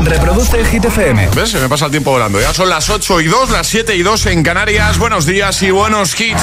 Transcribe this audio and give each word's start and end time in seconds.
Reproduce 0.00 0.58
el 0.58 0.66
Hit 0.66 0.84
FM. 0.84 1.28
¿Ves? 1.34 1.50
Se 1.50 1.58
me 1.58 1.68
pasa 1.68 1.84
el 1.86 1.90
tiempo 1.90 2.10
volando. 2.10 2.40
Ya 2.40 2.54
son 2.54 2.68
las 2.68 2.88
8 2.88 3.20
y 3.20 3.26
2, 3.26 3.50
las 3.50 3.66
7 3.66 3.94
y 3.96 4.02
2 4.02 4.26
en 4.26 4.42
Canarias. 4.42 4.98
Buenos 4.98 5.26
días 5.26 5.62
y 5.62 5.70
buenos 5.70 6.18
hits. 6.18 6.42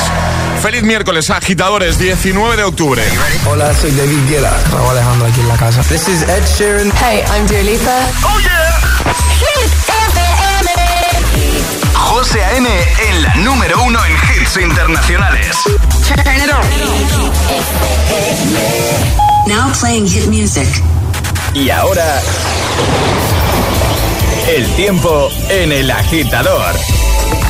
Feliz 0.61 0.83
miércoles, 0.83 1.29
agitadores, 1.29 1.97
19 1.97 2.55
de 2.55 2.63
octubre. 2.63 3.03
Hola, 3.49 3.73
soy 3.73 3.91
David 3.91 4.19
Guetta. 4.29 4.53
Raúl 4.71 4.91
Alejandro 4.91 5.27
aquí 5.27 5.39
en 5.41 5.47
la 5.47 5.57
casa. 5.57 5.81
This 5.83 6.07
is 6.07 6.21
Ed 6.23 6.43
Sheeran. 6.57 6.91
Hey, 7.01 7.23
I'm 7.35 7.47
Dua 7.47 7.61
Lipa. 7.63 7.99
¡Oh, 8.23 8.39
yeah! 8.39 8.77
Hit 9.39 9.71
FM. 9.87 10.69
José 11.93 12.43
A.M. 12.43 12.69
en 13.09 13.23
la 13.23 13.35
número 13.35 13.81
uno 13.83 13.99
en 14.05 14.13
hits 14.13 14.57
internacionales. 14.57 15.55
Turn 16.07 16.19
it 16.19 16.49
on. 16.53 16.61
Now 19.47 19.71
playing 19.79 20.07
hit 20.07 20.27
music. 20.27 20.67
Y 21.53 21.69
ahora... 21.69 22.21
El 24.47 24.65
tiempo 24.75 25.29
en 25.49 25.73
el 25.73 25.91
agitador. 25.91 26.73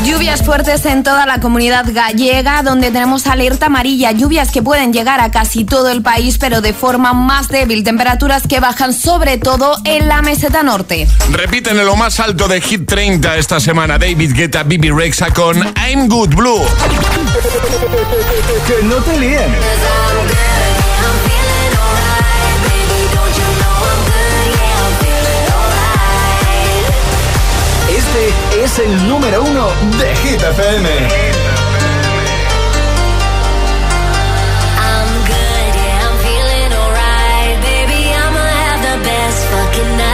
Lluvias 0.04 0.44
fuertes 0.44 0.86
en 0.86 1.04
toda 1.04 1.26
la 1.26 1.40
comunidad 1.40 1.86
gallega, 1.88 2.64
donde 2.64 2.92
tenemos 2.92 3.28
alerta 3.28 3.68
amarilla. 3.68 4.12
Lluvias 4.12 4.52
que 4.52 4.64
pueden 4.64 4.94
llegar 4.94 5.20
a 5.20 5.30
casi 5.30 5.64
todo 5.64 5.90
el 5.90 6.02
país, 6.02 6.38
pero 6.40 6.62
de 6.62 6.74
forma 6.74 7.14
más 7.14 7.50
débil. 7.50 7.84
Temperaturas 7.84 8.44
que 8.48 8.60
bajan 8.60 8.94
sobre 8.94 9.38
todo 9.38 9.78
en 9.84 10.08
la 10.08 10.22
meseta 10.22 10.64
norte. 10.64 11.08
Repiten 11.32 11.78
en 11.78 11.86
lo 11.86 11.96
más 11.96 12.20
alto 12.20 12.48
de 12.48 12.62
Hit 12.62 12.88
30 12.88 13.38
esta 13.38 13.60
semana. 13.60 14.00
David 14.00 14.34
Guetta, 14.34 14.64
Bibi 14.64 14.90
Rexa 14.90 15.32
con 15.32 15.58
I'm 15.88 16.08
Good 16.08 16.36
Blue. 16.36 16.62
Que 18.68 18.86
no 18.86 18.96
te 18.96 19.20
líen. 19.20 19.56
Es 28.68 28.80
el 28.80 29.08
número 29.08 29.44
uno 29.44 29.68
de 29.98 30.16
Hit 30.16 30.42
FM. 30.42 30.90
I'm 34.90 35.10
good, 35.32 35.74
yeah, 35.80 36.08
I'm 36.08 36.18
feeling 36.26 36.72
alright. 36.82 37.56
Baby, 37.70 38.02
I'ma 38.24 38.46
have 38.64 38.82
the 38.90 38.98
best 39.10 39.40
fucking 39.52 39.92
night 39.98 40.07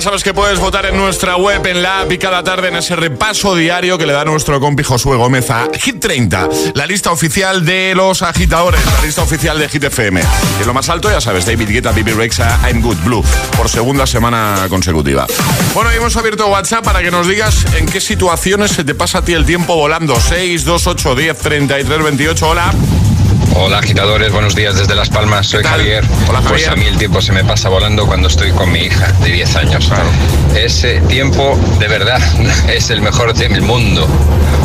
Ya 0.00 0.04
sabes 0.04 0.24
que 0.24 0.32
puedes 0.32 0.58
votar 0.58 0.86
en 0.86 0.96
nuestra 0.96 1.36
web, 1.36 1.66
en 1.66 1.82
la 1.82 2.00
app 2.00 2.10
y 2.10 2.16
cada 2.16 2.42
tarde 2.42 2.68
en 2.68 2.76
ese 2.76 2.96
repaso 2.96 3.54
diario 3.54 3.98
que 3.98 4.06
le 4.06 4.14
da 4.14 4.24
nuestro 4.24 4.58
compi 4.58 4.82
Josué 4.82 5.18
Gómez 5.18 5.50
a 5.50 5.68
Hit 5.78 6.00
30, 6.00 6.48
la 6.72 6.86
lista 6.86 7.12
oficial 7.12 7.66
de 7.66 7.92
los 7.94 8.22
agitadores, 8.22 8.80
la 8.86 9.04
lista 9.04 9.20
oficial 9.22 9.58
de 9.58 9.68
Hit 9.68 9.84
FM. 9.84 10.22
En 10.60 10.66
lo 10.66 10.72
más 10.72 10.88
alto, 10.88 11.10
ya 11.10 11.20
sabes, 11.20 11.44
David 11.44 11.68
Guetta, 11.68 11.92
Bibi 11.92 12.12
Rexa, 12.12 12.60
I'm 12.66 12.80
Good 12.80 12.96
Blue, 13.04 13.22
por 13.58 13.68
segunda 13.68 14.06
semana 14.06 14.68
consecutiva. 14.70 15.26
Bueno, 15.74 15.90
hemos 15.90 16.16
abierto 16.16 16.46
WhatsApp 16.46 16.82
para 16.82 17.02
que 17.02 17.10
nos 17.10 17.28
digas 17.28 17.66
en 17.76 17.84
qué 17.84 18.00
situaciones 18.00 18.70
se 18.70 18.84
te 18.84 18.94
pasa 18.94 19.18
a 19.18 19.22
ti 19.22 19.34
el 19.34 19.44
tiempo 19.44 19.76
volando. 19.76 20.18
6, 20.18 20.64
2, 20.64 20.86
8, 20.86 21.14
10, 21.14 21.38
33, 21.40 22.02
28, 22.02 22.48
hola. 22.48 22.72
Hola 23.54 23.78
agitadores, 23.78 24.32
buenos 24.32 24.54
días 24.54 24.74
desde 24.76 24.94
Las 24.94 25.10
Palmas, 25.10 25.46
soy. 25.48 25.62
Javier. 25.64 26.04
Hola, 26.28 26.40
Pues 26.40 26.64
Javier. 26.64 26.70
a 26.70 26.76
mí 26.76 26.86
el 26.86 26.96
tiempo 26.96 27.20
se 27.20 27.32
me 27.32 27.44
pasa 27.44 27.68
volando 27.68 28.06
cuando 28.06 28.28
estoy 28.28 28.52
con 28.52 28.70
mi 28.72 28.80
hija 28.80 29.12
de 29.22 29.32
10 29.32 29.56
años. 29.56 29.90
Ese 30.54 31.00
tiempo 31.02 31.58
de 31.78 31.88
verdad 31.88 32.20
es 32.68 32.90
el 32.90 33.02
mejor 33.02 33.34
del 33.34 33.60
mundo. 33.62 34.06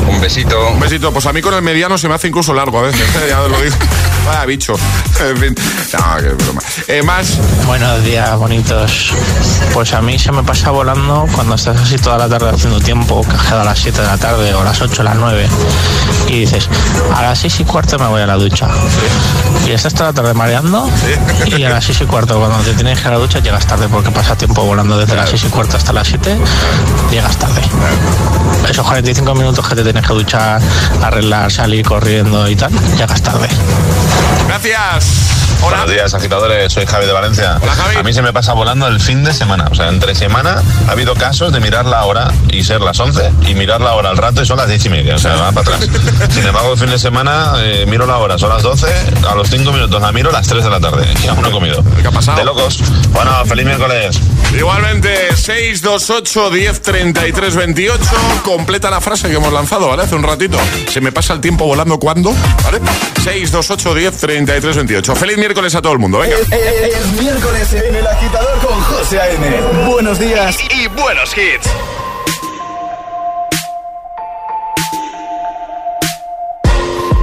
Un 0.08 0.22
besito. 0.22 0.70
Un 0.70 0.80
besito, 0.80 1.12
pues 1.12 1.26
a 1.26 1.34
mí 1.34 1.42
con 1.42 1.54
el 1.56 1.62
mediano 1.64 1.98
se 1.98 2.08
me 2.08 2.14
hace 2.14 2.28
incluso 2.28 2.54
largo 2.54 2.78
a 2.80 2.84
veces, 2.84 3.02
ya 3.28 3.42
os 3.42 3.52
lo 3.52 3.60
digo. 3.60 3.76
Vaya 4.26 4.46
bicho. 4.46 4.76
En 5.18 5.38
fin, 5.38 5.56
no, 5.94 6.18
qué 6.18 6.28
broma. 6.44 6.62
Eh, 6.90 7.02
más, 7.02 7.38
Buenos 7.66 8.04
días, 8.04 8.36
bonitos. 8.38 9.14
Pues 9.74 9.94
a 9.94 10.02
mí 10.02 10.20
se 10.20 10.30
me 10.34 10.44
pasa 10.44 10.70
volando 10.72 11.26
cuando 11.34 11.56
estás 11.56 11.78
así 11.80 11.96
toda 11.98 12.18
la 12.18 12.28
tarde 12.28 12.50
haciendo 12.50 12.82
tiempo, 12.82 13.24
cajado 13.24 13.62
a 13.62 13.64
las 13.64 13.80
7 13.80 14.02
de 14.02 14.08
la 14.08 14.18
tarde 14.18 14.54
o 14.54 14.60
a 14.60 14.64
las 14.66 14.82
8 14.82 15.02
o 15.02 15.04
las 15.06 15.16
9, 15.16 15.48
y 16.28 16.40
dices, 16.42 16.68
a 17.16 17.22
las 17.22 17.40
6 17.40 17.62
y 17.62 17.64
cuarto 17.64 17.98
me 17.98 18.08
voy 18.08 18.22
a 18.24 18.28
la 18.28 18.36
ducha. 18.36 18.68
Y 19.66 19.72
estás 19.72 19.94
toda 19.94 20.10
la 20.10 20.14
tarde 20.14 20.34
mareando, 20.34 20.90
y 21.48 21.64
a 21.64 21.70
las 21.70 21.86
6 21.86 22.02
y 22.02 22.06
cuarto, 22.06 22.38
cuando 22.40 22.60
te 22.60 22.74
tienes 22.74 23.00
que 23.00 23.02
ir 23.02 23.08
a 23.08 23.12
la 23.12 23.18
ducha, 23.18 23.40
llegas 23.40 23.66
tarde 23.66 23.88
porque 23.88 24.12
pasa 24.12 24.36
tiempo 24.36 24.64
volando 24.64 24.98
desde 24.98 25.16
las 25.16 25.30
6 25.30 25.46
y 25.46 25.48
cuarto 25.48 25.78
hasta 25.78 25.92
las 25.92 26.08
7, 26.08 26.38
llegas 27.10 27.38
tarde. 27.38 27.62
Esos 28.70 28.86
45 28.86 29.34
minutos 29.34 29.68
que 29.68 29.76
te 29.76 29.84
tienes 29.84 30.06
que 30.06 30.14
duchar, 30.14 30.62
arreglar, 31.02 31.52
salir 31.52 31.86
corriendo 31.86 32.48
y 32.50 32.56
tal, 32.56 32.72
llegas 32.96 33.22
tarde. 33.22 33.48
gracias. 34.48 35.55
Hola. 35.66 35.78
Buenos 35.78 35.96
días, 35.96 36.14
agitadores. 36.14 36.72
Soy 36.72 36.86
Javi 36.86 37.08
de 37.08 37.12
Valencia. 37.12 37.58
Hola, 37.60 37.74
Javi. 37.74 37.96
A 37.98 38.04
mí 38.04 38.14
se 38.14 38.22
me 38.22 38.32
pasa 38.32 38.54
volando 38.54 38.88
el 38.88 39.00
fin 39.00 39.24
de 39.24 39.34
semana. 39.34 39.66
O 39.72 39.74
sea, 39.74 39.90
entre 39.90 40.14
semana 40.14 40.62
ha 40.88 40.92
habido 40.92 41.16
casos 41.16 41.52
de 41.52 41.60
mirar 41.60 41.88
la 41.88 42.06
hora 42.06 42.32
y 42.52 42.64
ser 42.64 42.82
las 42.82 43.00
11 43.00 43.32
y 43.48 43.56
mirar 43.56 43.82
la 43.82 43.96
hora 43.96 44.12
al 44.12 44.18
rato 44.18 44.44
y 44.44 44.46
son 44.46 44.58
las 44.58 44.68
10 44.68 44.86
y 44.86 44.90
media. 44.90 45.16
O 45.16 45.18
sea, 45.18 45.36
va 45.36 45.52
para 45.52 45.76
atrás. 45.76 45.90
Sin 46.30 46.46
embargo, 46.46 46.74
el 46.74 46.78
fin 46.78 46.92
de 46.92 47.00
semana 47.00 47.54
eh, 47.58 47.86
miro 47.88 48.06
la 48.06 48.18
hora, 48.18 48.38
son 48.38 48.50
las 48.50 48.62
12, 48.62 48.88
a 49.28 49.34
los 49.34 49.50
5 49.50 49.72
minutos 49.72 50.00
la 50.00 50.12
miro 50.12 50.32
las 50.32 50.48
3 50.48 50.64
de 50.64 50.70
la 50.70 50.80
tarde 50.80 51.08
y 51.24 51.28
aún 51.28 51.42
no 51.42 51.48
he 51.48 51.52
comido. 51.52 51.84
¿Qué 52.00 52.08
ha 52.08 52.12
pasado? 52.12 52.38
De 52.38 52.46
locos. 52.46 52.84
Bueno, 53.10 53.32
feliz 53.46 53.66
miércoles. 53.66 54.20
Igualmente, 54.56 55.36
628 55.36 56.50
10 56.52 56.82
33 56.82 57.56
28. 57.56 58.04
Completa 58.44 58.92
la 58.92 59.02
frase 59.02 59.30
que 59.30 59.36
hemos 59.36 59.52
lanzado, 59.52 59.88
¿vale? 59.88 60.04
Hace 60.04 60.14
un 60.16 60.24
ratito. 60.24 60.58
Se 60.90 61.02
me 61.02 61.12
pasa 61.12 61.34
el 61.34 61.42
tiempo 61.42 61.66
volando 61.66 61.98
cuando, 61.98 62.32
¿vale? 62.64 62.80
628 63.24 63.96
10 63.96 64.18
33 64.18 64.76
28. 64.76 65.16
Feliz 65.16 65.38
miércoles 65.38 65.55
a 65.56 65.82
todo 65.82 65.94
el 65.94 66.00
mundo, 66.00 66.20
venga. 66.20 66.36
Es 66.36 67.22
miércoles 67.22 67.74
en 67.74 67.96
el 67.96 68.06
agitador 68.06 68.60
con 68.60 68.80
José 68.82 69.22
A.M. 69.22 69.88
Buenos 69.90 70.20
días 70.20 70.58
y 70.70 70.88
buenos 70.90 71.32
hits. 71.38 71.70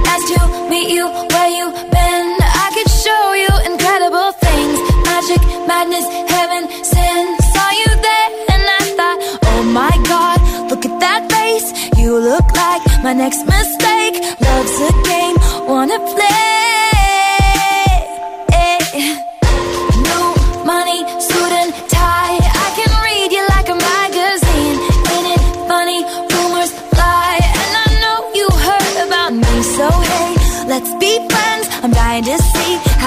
Asked 0.07 0.29
you, 0.29 0.67
meet 0.67 0.89
you, 0.89 1.05
where 1.05 1.49
you 1.49 1.71
been. 1.91 2.35
I 2.41 2.71
could 2.73 2.89
show 2.89 3.33
you 3.35 3.71
incredible 3.71 4.31
things. 4.41 4.79
Magic, 5.05 5.41
madness, 5.67 6.05
heaven, 6.27 6.67
sin. 6.83 7.37
Saw 7.53 7.69
you 7.81 7.89
there 8.01 8.29
and 8.49 8.63
I 8.65 8.83
thought, 8.97 9.19
oh 9.45 9.63
my 9.63 9.95
god, 10.09 10.41
look 10.71 10.83
at 10.83 10.99
that 10.99 11.31
face. 11.31 11.71
You 11.99 12.17
look 12.17 12.51
like 12.55 12.81
my 13.03 13.13
next 13.13 13.45
mistake. 13.45 14.15
Love's 14.41 14.81
a 14.89 14.91
game, 15.07 15.67
wanna 15.67 15.99
play. 15.99 16.52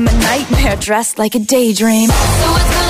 I'm 0.00 0.08
a 0.08 0.12
nightmare 0.12 0.76
dressed 0.76 1.18
like 1.18 1.34
a 1.34 1.38
daydream. 1.38 2.08
So 2.08 2.89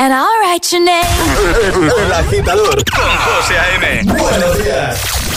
And 0.00 0.14
I'll 0.14 0.40
write 0.40 0.72
your 0.72 0.82
name. 0.82 1.04
El 1.98 2.12
agitador 2.12 2.84
con 2.90 3.16
José 3.18 3.58
A.M. 3.58 4.02
Buenos 4.04 4.64
días. 4.64 5.30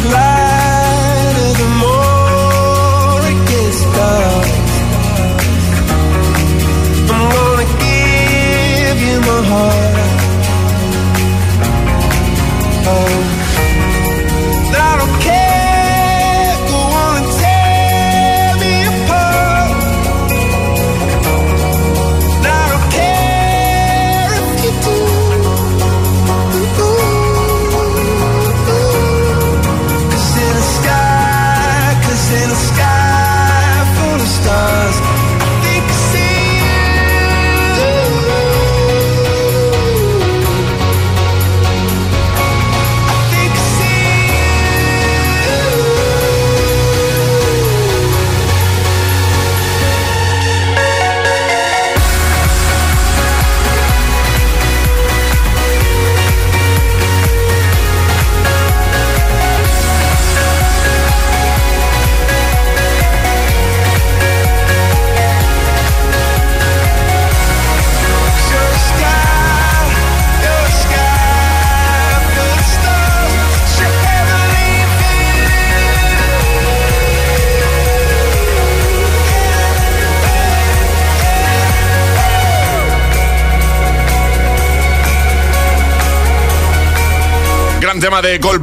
Cause 0.00 0.12
you 0.12 0.29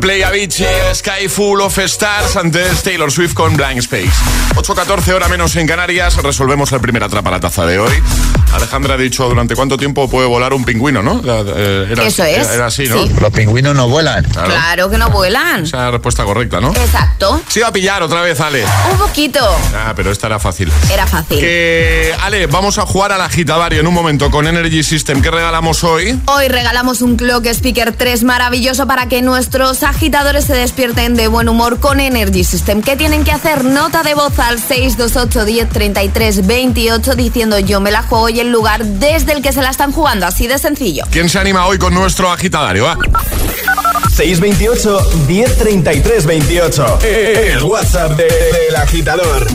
Coldplay, 0.07 0.23
Avicii, 0.23 0.65
Sky 0.93 1.27
Full 1.27 1.59
of 1.59 1.77
Stars, 1.79 2.37
antes 2.37 2.81
Taylor 2.81 3.11
Swift 3.11 3.33
con 3.33 3.57
Blank 3.57 3.79
Space. 3.79 4.13
8.14 4.55 5.13
hora 5.13 5.27
menos 5.27 5.53
en 5.57 5.67
Canarias, 5.67 6.15
resolvemos 6.23 6.71
el 6.71 6.79
primer 6.79 7.03
atrapa 7.03 7.29
la 7.29 7.41
taza 7.41 7.65
de 7.65 7.77
hoy. 7.77 7.91
Alejandra 8.57 8.93
ha 8.95 8.97
dicho 8.97 9.27
durante 9.29 9.55
cuánto 9.55 9.77
tiempo 9.77 10.09
puede 10.09 10.27
volar 10.27 10.53
un 10.53 10.63
pingüino, 10.65 11.01
¿no? 11.01 11.21
Era, 11.23 11.41
eh, 11.55 11.87
era- 11.91 12.03
Eso 12.03 12.23
es, 12.23 12.37
Era, 12.45 12.53
era 12.53 12.65
así, 12.67 12.85
¿no? 12.87 13.01
sí. 13.03 13.11
Los 13.19 13.31
pingüinos 13.31 13.75
no 13.75 13.87
vuelan. 13.87 14.23
Claro. 14.25 14.49
Claro 14.49 14.89
que 14.89 14.97
no 14.97 15.09
vuelan. 15.09 15.63
Esa 15.63 15.77
es 15.77 15.83
la 15.83 15.91
respuesta 15.91 16.23
correcta, 16.25 16.59
¿no? 16.59 16.69
Exacto. 16.71 17.41
Se 17.47 17.59
iba 17.59 17.69
a 17.69 17.71
pillar 17.71 18.03
otra 18.03 18.21
vez, 18.21 18.39
Ale. 18.41 18.63
Un 18.91 18.97
poquito. 18.97 19.39
Ah, 19.75 19.93
pero 19.95 20.11
esta 20.11 20.27
era 20.27 20.39
fácil. 20.39 20.71
Era 20.91 21.07
fácil. 21.07 21.39
Que, 21.39 22.13
Ale, 22.21 22.47
vamos 22.47 22.77
a 22.77 22.85
jugar 22.85 23.11
al 23.11 23.21
agitadario 23.21 23.79
en 23.79 23.87
un 23.87 23.93
momento 23.93 24.29
con 24.31 24.47
Energy 24.47 24.83
System. 24.83 25.21
¿Qué 25.21 25.31
regalamos 25.31 25.83
hoy? 25.83 26.19
Hoy 26.25 26.47
regalamos 26.47 27.01
un 27.01 27.15
Clock 27.15 27.45
Speaker 27.47 27.93
3 27.93 28.23
maravilloso 28.23 28.87
para 28.87 29.07
que 29.07 29.21
nuestros 29.21 29.83
agitadores 29.83 30.45
se 30.45 30.53
despierten 30.55 31.15
de 31.15 31.27
buen 31.27 31.47
humor 31.49 31.79
con 31.79 31.99
Energy 31.99 32.43
System. 32.43 32.81
¿Qué 32.81 32.95
tienen 32.95 33.23
que 33.23 33.31
hacer? 33.31 33.63
Nota 33.63 34.03
de 34.03 34.13
voz 34.13 34.37
al 34.39 34.59
628 34.59 35.45
10 35.45 35.69
33 35.69 36.45
28 36.47 37.15
diciendo 37.15 37.59
yo 37.59 37.79
me 37.79 37.91
la 37.91 38.01
juego 38.03 38.29
y 38.29 38.39
el 38.39 38.46
lugar 38.51 38.83
desde 38.85 39.33
el 39.33 39.41
que 39.41 39.51
se 39.53 39.61
la 39.61 39.69
están 39.69 39.91
jugando. 39.91 40.25
Así 40.25 40.47
de 40.47 40.57
sencillo. 40.57 41.03
¿Quién 41.11 41.29
se 41.29 41.39
anima 41.39 41.65
hoy 41.67 41.77
con 41.77 41.93
nuestro 41.93 42.31
agitadario? 42.31 42.85
Va. 42.85 42.97
628 44.15 44.99
1033 45.27 46.25
28. 46.25 46.99
El 47.03 47.63
WhatsApp 47.63 48.11
de- 48.17 48.23
del 48.25 48.75
agitador. 48.75 49.47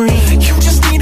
On 0.00 0.06
the 0.06 0.12
screen. 0.12 0.40
You 0.40 0.60
just 0.60 0.95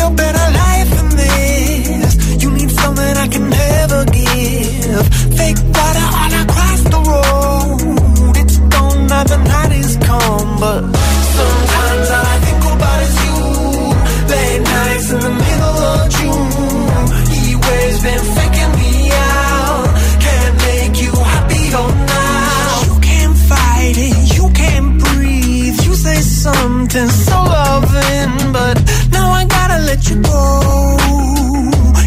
loving, 27.94 28.52
but 28.52 28.76
now 29.10 29.30
I 29.30 29.44
gotta 29.44 29.78
let 29.82 30.08
you 30.10 30.16
go. 30.22 30.96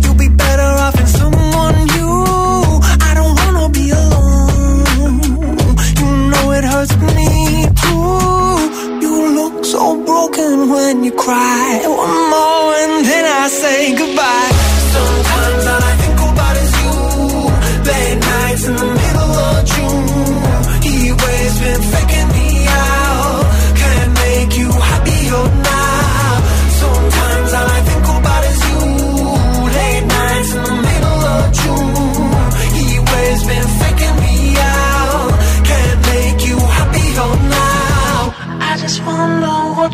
You'll 0.03 0.15
be 0.15 0.29
better 0.29 0.69
off 0.85 0.99
in 0.99 1.07
someone 1.07 1.75
new. 1.95 2.23
I 3.07 3.11
don't 3.13 3.35
wanna 3.39 3.69
be 3.69 3.89
alone. 3.91 5.15
You 5.99 6.07
know 6.31 6.51
it 6.57 6.63
hurts 6.63 6.95
me 7.17 7.67
too. 7.83 9.01
You 9.03 9.13
look 9.39 9.65
so 9.65 10.03
broken 10.03 10.69
when 10.69 11.03
you 11.03 11.11
cry. 11.11 11.86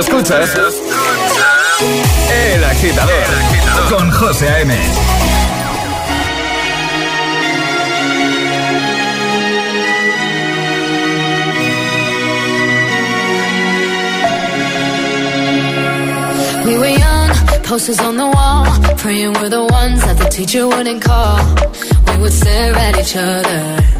Escuchas? 0.00 0.56
El 2.32 2.64
agitador 2.64 3.24
con 3.88 4.10
José 4.10 4.48
A.M. 4.48 4.74
We 16.64 16.78
were 16.78 16.86
young, 16.86 17.30
posters 17.64 18.00
on 18.00 18.16
the 18.16 18.26
wall, 18.26 18.66
praying 18.96 19.34
we're 19.34 19.48
the 19.48 19.64
ones 19.64 20.00
that 20.04 20.18
the 20.18 20.28
teacher 20.28 20.66
wouldn't 20.66 21.02
call. 21.02 21.38
We 22.06 22.22
would 22.22 22.32
stare 22.32 22.74
at 22.74 22.98
each 22.98 23.16
other, 23.16 23.99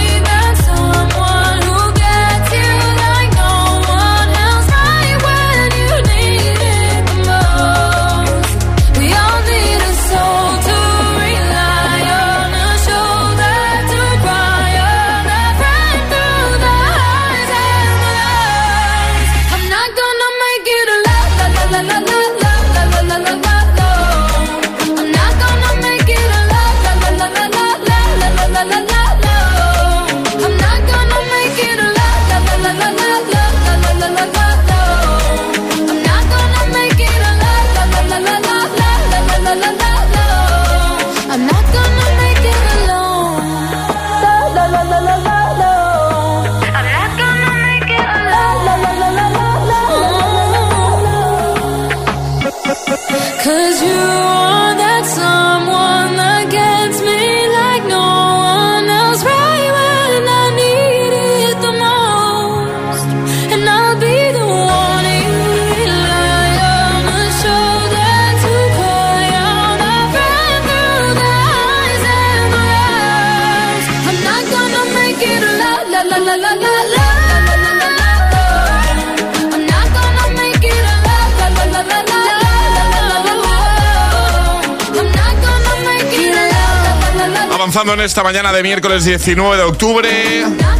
esta 88.01 88.23
mañana 88.23 88.51
de 88.51 88.63
miércoles 88.63 89.05
19 89.05 89.57
de 89.57 89.63
octubre, 89.63 90.09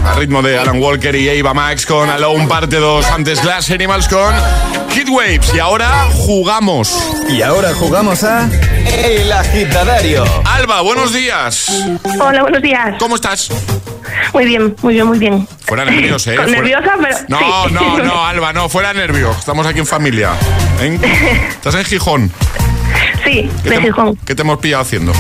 a 0.06 0.14
ritmo 0.16 0.42
de 0.42 0.58
Alan 0.58 0.82
Walker 0.82 1.16
y 1.16 1.40
Ava 1.40 1.54
Max 1.54 1.86
con 1.86 2.10
Alone 2.10 2.48
Parte 2.48 2.78
2, 2.78 3.06
antes 3.12 3.42
Glass 3.44 3.70
Animals 3.70 4.08
con 4.08 4.34
Kid 4.92 5.08
Waves. 5.10 5.54
Y 5.54 5.60
ahora 5.60 6.08
jugamos. 6.14 6.92
Y 7.30 7.42
ahora 7.44 7.74
jugamos 7.76 8.24
a 8.24 8.50
El 8.88 9.32
agitadario. 9.32 10.24
Alba, 10.46 10.82
buenos 10.82 11.14
días. 11.14 11.72
Hola, 12.20 12.42
buenos 12.42 12.62
días. 12.62 12.96
¿Cómo 12.98 13.16
estás? 13.16 13.50
Muy 14.34 14.46
bien, 14.46 14.76
muy 14.82 14.96
bien, 14.96 15.06
muy 15.06 15.20
bien. 15.20 15.48
Fuera 15.66 15.86
nervios, 15.86 16.26
¿eh? 16.28 16.36
Fuera- 16.36 16.52
nerviosa, 16.52 16.94
pero. 17.02 17.18
No, 17.28 17.68
sí. 17.68 17.74
no, 17.74 17.98
no, 18.00 18.26
Alba, 18.26 18.52
no, 18.52 18.68
fuera 18.68 18.94
nervio. 18.94 19.32
Estamos 19.38 19.66
aquí 19.68 19.80
en 19.80 19.86
familia. 19.88 20.32
¿Eh? 20.82 21.00
Estás 21.50 21.76
en 21.76 21.86
Gijón. 21.86 22.32
Sí, 23.24 23.50
¿Qué 23.64 23.70
de 23.70 23.82
Gijón. 23.82 24.18
¿Qué 24.26 24.34
te 24.34 24.42
hemos 24.42 24.58
pillado 24.60 24.82
haciendo? 24.82 25.14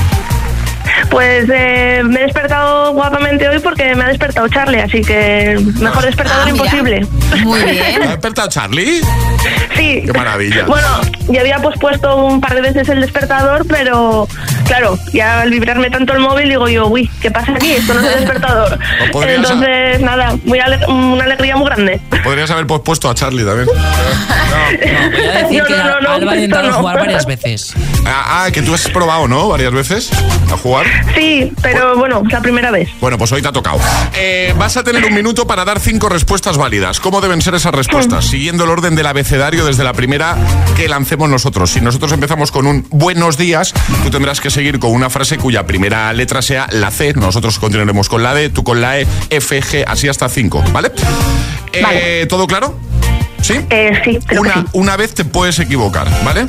Pues 1.11 1.45
eh, 1.53 2.01
me 2.05 2.21
he 2.21 2.23
despertado 2.23 2.93
guapamente 2.93 3.47
hoy 3.47 3.59
porque 3.59 3.93
me 3.95 4.05
ha 4.05 4.07
despertado 4.07 4.47
Charlie, 4.47 4.79
así 4.79 5.01
que 5.01 5.59
mejor 5.81 6.05
despertador 6.05 6.47
Ah, 6.47 6.49
imposible. 6.49 7.05
Muy 7.43 7.59
¿Te 7.63 7.69
ha 7.69 7.73
bien. 7.73 8.01
despertado 8.09 8.47
Charlie? 8.47 9.01
Sí. 9.75 10.03
Qué 10.05 10.13
maravilla. 10.15 10.63
Bueno, 10.65 10.87
ya 11.27 11.41
había 11.41 11.57
pospuesto 11.59 12.15
un 12.15 12.39
par 12.39 12.55
de 12.55 12.61
veces 12.61 12.87
el 12.87 13.01
despertador, 13.01 13.65
pero 13.67 14.25
claro, 14.71 14.97
ya 15.11 15.41
al 15.41 15.49
vibrarme 15.49 15.89
tanto 15.89 16.13
el 16.13 16.19
móvil 16.19 16.47
digo 16.47 16.69
yo, 16.69 16.87
uy, 16.87 17.09
¿qué 17.21 17.29
pasa 17.29 17.51
aquí? 17.53 17.73
Esto 17.73 17.93
no 17.93 17.99
es 17.99 18.07
el 18.07 18.19
despertador. 18.21 18.79
No 19.13 19.23
Entonces, 19.23 19.99
nada, 19.99 20.37
muy 20.45 20.59
ale- 20.59 20.85
una 20.87 21.25
alegría 21.25 21.57
muy 21.57 21.65
grande. 21.65 21.99
Podrías 22.23 22.49
haber 22.51 22.65
pospuesto 22.67 23.09
a 23.09 23.13
Charlie 23.15 23.43
también. 23.43 23.67
Voy 23.67 25.27
a 25.27 25.43
decir 25.43 25.59
No, 25.61 25.65
que 25.67 25.73
no, 25.75 25.83
no, 25.83 26.01
no, 26.01 26.09
Alba 26.11 26.31
ha 26.31 26.35
intentado 26.35 26.69
no. 26.69 26.73
jugar 26.77 26.99
varias 26.99 27.25
veces. 27.25 27.73
Ah, 28.05 28.45
ah, 28.45 28.51
que 28.51 28.61
tú 28.61 28.73
has 28.73 28.87
probado, 28.89 29.27
¿no? 29.27 29.49
Varias 29.49 29.73
veces 29.73 30.09
a 30.51 30.55
jugar. 30.57 30.85
Sí, 31.15 31.51
pero 31.61 31.97
bueno, 31.97 32.23
es 32.25 32.31
la 32.31 32.41
primera 32.41 32.71
vez. 32.71 32.89
Bueno, 33.01 33.17
pues 33.17 33.31
hoy 33.33 33.41
te 33.41 33.49
ha 33.49 33.51
tocado. 33.51 33.79
Eh, 34.15 34.53
vas 34.57 34.77
a 34.77 34.83
tener 34.83 35.03
un 35.05 35.13
minuto 35.13 35.45
para 35.45 35.65
dar 35.65 35.79
cinco 35.79 36.07
respuestas 36.07 36.57
válidas. 36.57 36.99
¿Cómo 37.01 37.19
deben 37.19 37.41
ser 37.41 37.55
esas 37.55 37.73
respuestas? 37.73 38.25
Siguiendo 38.25 38.63
el 38.63 38.69
orden 38.69 38.95
del 38.95 39.05
abecedario 39.07 39.65
desde 39.65 39.83
la 39.83 39.91
primera 39.93 40.37
que 40.77 40.87
lancemos 40.87 41.27
nosotros. 41.29 41.71
Si 41.71 41.81
nosotros 41.81 42.11
empezamos 42.13 42.51
con 42.51 42.67
un 42.67 42.87
buenos 42.89 43.37
días, 43.37 43.73
tú 44.03 44.09
tendrás 44.09 44.39
que 44.39 44.49
seguir 44.49 44.60
con 44.79 44.91
una 44.91 45.09
frase 45.09 45.37
cuya 45.37 45.65
primera 45.65 46.13
letra 46.13 46.41
sea 46.41 46.67
la 46.71 46.91
C. 46.91 47.13
Nosotros 47.15 47.57
continuaremos 47.59 48.07
con 48.09 48.21
la 48.23 48.33
D, 48.33 48.49
tú 48.49 48.63
con 48.63 48.79
la 48.81 48.99
E, 48.99 49.07
F, 49.29 49.61
G, 49.61 49.83
así 49.87 50.07
hasta 50.07 50.29
cinco, 50.29 50.63
¿vale? 50.71 50.91
Eh, 51.73 51.81
Vale. 51.81 52.25
¿Todo 52.27 52.45
claro? 52.47 52.77
¿Sí? 53.41 53.53
Eh, 53.71 53.91
sí, 54.05 54.19
creo 54.27 54.41
una, 54.41 54.53
que 54.53 54.59
sí. 54.59 54.65
una 54.73 54.97
vez 54.97 55.15
te 55.15 55.25
puedes 55.25 55.57
equivocar, 55.57 56.07
¿vale? 56.23 56.45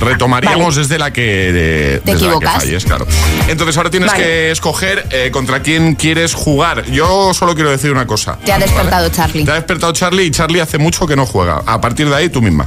Retomaríamos 0.00 0.74
desde 0.74 0.98
la 0.98 1.12
que 1.12 1.22
de- 1.22 2.00
Te 2.04 2.12
desde 2.12 2.26
la 2.26 2.32
que 2.32 2.36
equivocas. 2.36 2.54
falles, 2.64 2.84
claro. 2.84 3.06
Entonces 3.48 3.76
ahora 3.76 3.90
tienes 3.90 4.10
Vale. 4.10 4.22
que 4.24 4.50
escoger 4.50 5.06
eh, 5.10 5.30
contra 5.32 5.60
quién 5.62 5.94
quieres 5.94 6.34
jugar. 6.34 6.84
Yo 6.90 7.32
solo 7.34 7.54
quiero 7.54 7.70
decir 7.70 7.92
una 7.92 8.06
cosa. 8.06 8.36
Te 8.44 8.52
ha 8.52 8.58
despertado 8.58 9.08
Charlie. 9.10 9.44
Te 9.44 9.52
ha 9.52 9.54
despertado 9.54 9.92
Charlie 9.92 10.24
y 10.24 10.30
Charlie 10.32 10.60
hace 10.60 10.78
mucho 10.78 11.06
que 11.06 11.14
no 11.14 11.24
juega. 11.24 11.62
A 11.66 11.80
partir 11.80 12.08
de 12.08 12.16
ahí 12.16 12.28
tú 12.28 12.42
misma. 12.42 12.66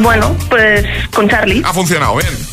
Bueno, 0.00 0.34
pues 0.48 0.84
con 1.14 1.28
Charlie. 1.28 1.62
Ha 1.64 1.72
funcionado, 1.72 2.16
bien. 2.16 2.28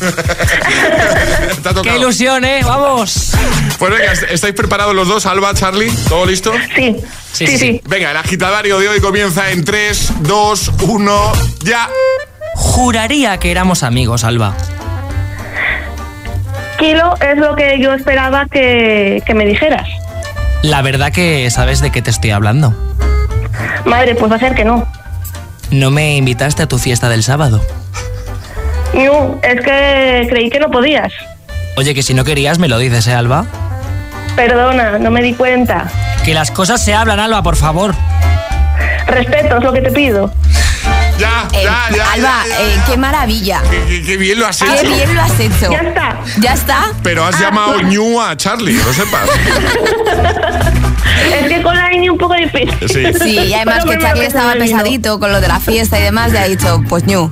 Te 1.62 1.68
ha 1.68 1.74
tocado. 1.74 1.82
¡Qué 1.82 1.96
ilusión, 1.96 2.44
eh! 2.44 2.60
¡Vamos! 2.64 3.32
Pues 3.78 3.90
venga, 3.92 4.12
est- 4.12 4.30
¿estáis 4.30 4.54
preparados 4.54 4.94
los 4.94 5.08
dos? 5.08 5.26
Alba, 5.26 5.52
Charlie, 5.54 5.90
¿todo 6.08 6.26
listo? 6.26 6.52
Sí, 6.74 6.96
Sí, 7.32 7.46
sí, 7.46 7.46
sí, 7.46 7.46
sí. 7.46 7.58
sí. 7.58 7.80
Venga, 7.86 8.10
el 8.10 8.16
agitadario 8.16 8.78
de 8.78 8.88
hoy 8.88 9.00
comienza 9.00 9.50
en 9.50 9.64
3, 9.64 10.12
2, 10.20 10.72
1, 10.82 11.32
ya. 11.64 11.88
Juraría 12.54 13.38
que 13.38 13.50
éramos 13.50 13.82
amigos, 13.82 14.24
Alba. 14.24 14.54
Kilo 16.78 17.14
es 17.20 17.36
lo 17.38 17.56
que 17.56 17.78
yo 17.80 17.92
esperaba 17.94 18.46
que, 18.46 19.22
que 19.26 19.34
me 19.34 19.44
dijeras. 19.46 19.88
La 20.62 20.82
verdad 20.82 21.12
que 21.12 21.50
sabes 21.50 21.80
de 21.80 21.90
qué 21.90 22.02
te 22.02 22.10
estoy 22.10 22.30
hablando. 22.30 22.74
Madre, 23.84 24.14
pues 24.14 24.30
va 24.30 24.36
a 24.36 24.40
ser 24.40 24.54
que 24.54 24.64
no. 24.64 24.86
No 25.70 25.90
me 25.90 26.16
invitaste 26.16 26.62
a 26.62 26.66
tu 26.66 26.78
fiesta 26.78 27.08
del 27.08 27.22
sábado. 27.22 27.62
Ñu, 28.94 29.38
es 29.42 29.60
que 29.60 30.26
creí 30.30 30.50
que 30.50 30.58
no 30.60 30.70
podías. 30.70 31.12
Oye, 31.76 31.94
que 31.94 32.02
si 32.02 32.14
no 32.14 32.24
querías 32.24 32.58
me 32.58 32.68
lo 32.68 32.78
dices, 32.78 33.06
¿eh, 33.06 33.14
Alba? 33.14 33.44
Perdona, 34.34 34.98
no 34.98 35.10
me 35.10 35.22
di 35.22 35.34
cuenta. 35.34 35.90
Que 36.24 36.32
las 36.34 36.50
cosas 36.50 36.82
se 36.84 36.94
hablan, 36.94 37.20
Alba, 37.20 37.42
por 37.42 37.56
favor. 37.56 37.94
Respeto 39.06 39.58
es 39.58 39.64
lo 39.64 39.72
que 39.72 39.80
te 39.82 39.90
pido. 39.90 40.32
Ya, 41.18 41.48
Eh, 41.52 41.64
ya, 41.64 41.96
ya. 41.96 42.12
Alba, 42.12 42.44
ya, 42.48 42.56
ya. 42.56 42.60
eh, 42.62 42.80
qué 42.86 42.96
maravilla. 42.96 43.60
Qué, 43.68 43.84
qué- 43.88 44.02
qué 44.04 44.16
bien 44.16 44.38
lo 44.38 44.46
has 44.46 44.62
hecho. 44.62 44.72
Qué 44.80 44.86
bien 44.88 45.14
lo 45.14 45.20
has 45.20 45.40
hecho. 45.40 45.70
Ya 45.72 45.78
está. 45.80 46.16
¿Ya 46.40 46.52
está? 46.54 46.92
Pero 47.02 47.24
has 47.24 47.34
Ah. 47.36 47.40
llamado 47.40 47.80
ñu 47.82 48.20
a 48.20 48.36
Charlie, 48.36 48.74
lo 48.74 48.92
sepas. 48.92 49.28
Sí. 52.86 53.04
Sí, 53.18 53.38
y 53.38 53.54
además 53.54 53.84
Pero 53.84 53.98
que 53.98 54.04
Charlie 54.04 54.20
que 54.20 54.26
estaba 54.26 54.52
pesadito 54.54 55.18
con 55.18 55.32
lo 55.32 55.40
de 55.40 55.48
la 55.48 55.60
fiesta 55.60 55.98
y 55.98 56.02
demás, 56.02 56.32
y 56.32 56.36
ha 56.36 56.44
dicho, 56.44 56.82
pues 56.88 57.04
ñu. 57.04 57.30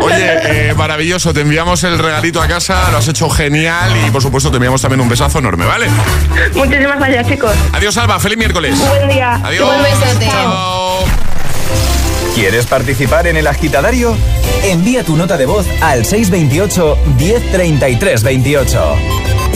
Oye, 0.00 0.70
eh, 0.70 0.74
maravilloso, 0.74 1.32
te 1.32 1.40
enviamos 1.40 1.84
el 1.84 1.98
regalito 1.98 2.42
a 2.42 2.48
casa, 2.48 2.90
lo 2.90 2.98
has 2.98 3.08
hecho 3.08 3.28
genial 3.30 3.92
y 4.06 4.10
por 4.10 4.22
supuesto 4.22 4.50
te 4.50 4.56
enviamos 4.56 4.80
también 4.80 5.00
un 5.00 5.08
besazo 5.08 5.38
enorme, 5.38 5.64
¿vale? 5.64 5.86
Muchísimas 6.54 6.98
gracias, 6.98 7.28
chicos. 7.28 7.54
Adiós, 7.72 7.96
Alba, 7.96 8.18
feliz 8.18 8.38
miércoles. 8.38 8.78
Buen 8.88 9.08
día. 9.08 9.40
Adiós. 9.42 9.68
Un 9.68 9.82
besote. 9.82 10.26
Chao. 10.26 11.04
¿Quieres 12.34 12.66
participar 12.66 13.26
en 13.26 13.36
el 13.36 13.46
agitadario? 13.46 14.16
Envía 14.64 15.04
tu 15.04 15.16
nota 15.16 15.36
de 15.36 15.44
voz 15.44 15.66
al 15.82 16.04
628 16.06 16.98
1033 17.18 18.22
28. 18.22 18.96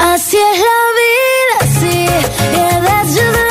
Así 0.00 0.36
es 0.36 0.58
la 0.58 0.80
vida, 1.00 1.56
así, 1.60 2.06
yeah, 2.52 2.80
that's 2.80 3.14
just 3.14 3.43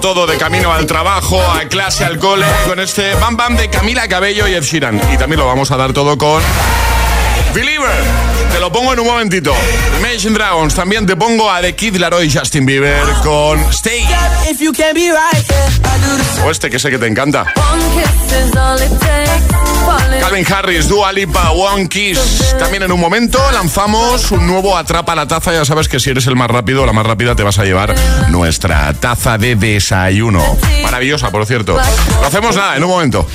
todo 0.00 0.26
de 0.26 0.36
camino 0.36 0.72
al 0.72 0.86
trabajo, 0.86 1.40
a 1.40 1.64
clase, 1.68 2.04
al 2.04 2.18
cole, 2.18 2.46
con 2.66 2.80
este 2.80 3.14
Bam 3.14 3.36
Bam 3.36 3.56
de 3.56 3.70
Camila 3.70 4.06
Cabello 4.08 4.46
y 4.46 4.54
Ed 4.54 4.62
Sheeran. 4.62 5.00
Y 5.12 5.16
también 5.16 5.40
lo 5.40 5.46
vamos 5.46 5.70
a 5.70 5.76
dar 5.76 5.92
todo 5.92 6.18
con 6.18 6.42
Believer. 7.54 8.04
Te 8.52 8.60
lo 8.60 8.70
pongo 8.70 8.92
en 8.92 9.00
un 9.00 9.06
momentito. 9.06 9.54
Imagine 9.98 10.34
Dragons. 10.34 10.74
También 10.74 11.06
te 11.06 11.16
pongo 11.16 11.50
a 11.50 11.60
The 11.60 11.74
Kid 11.74 11.96
Laroi 11.96 12.26
y 12.26 12.32
Justin 12.32 12.66
Bieber 12.66 13.02
con 13.22 13.60
Stay. 13.70 14.06
O 16.44 16.50
este 16.50 16.70
que 16.70 16.78
sé 16.78 16.90
que 16.90 16.98
te 16.98 17.06
encanta. 17.06 17.46
Calvin 20.20 20.46
Harris, 20.52 20.88
Dua 20.88 21.12
Lipa, 21.12 21.50
One 21.50 21.88
Kiss. 21.88 22.54
También 22.58 22.82
en 22.82 22.92
un 22.92 23.00
momento 23.00 23.38
lanzamos 23.52 24.30
un 24.32 24.46
nuevo 24.46 24.76
Atrapa 24.76 25.14
la 25.14 25.26
Taza. 25.26 25.52
Ya 25.52 25.64
sabes 25.64 25.88
que 25.88 26.00
si 26.00 26.10
eres 26.10 26.26
el 26.26 26.36
más 26.36 26.50
rápido 26.50 26.82
o 26.82 26.86
la 26.86 26.92
más 26.92 27.06
rápida 27.06 27.34
te 27.34 27.42
vas 27.42 27.58
a 27.58 27.64
llevar 27.64 27.94
nuestra 28.28 28.92
taza 28.94 29.38
de 29.38 29.56
desayuno. 29.56 30.42
Maravillosa, 30.82 31.30
por 31.30 31.46
cierto. 31.46 31.78
Lo 32.20 32.26
hacemos 32.26 32.56
nada, 32.56 32.76
en 32.76 32.84
un 32.84 32.90
momento. 32.90 33.26